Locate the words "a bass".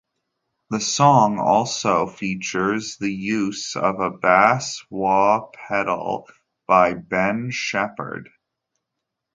3.99-4.83